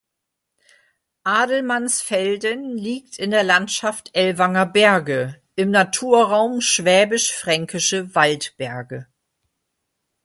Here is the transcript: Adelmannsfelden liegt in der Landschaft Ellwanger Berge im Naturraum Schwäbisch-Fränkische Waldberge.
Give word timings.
Adelmannsfelden 1.27 2.75
liegt 2.75 3.19
in 3.19 3.29
der 3.29 3.43
Landschaft 3.43 4.09
Ellwanger 4.13 4.65
Berge 4.65 5.39
im 5.55 5.69
Naturraum 5.69 6.59
Schwäbisch-Fränkische 6.59 8.15
Waldberge. 8.15 9.05